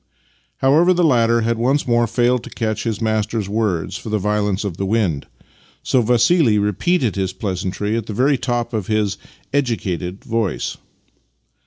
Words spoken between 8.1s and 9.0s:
very top of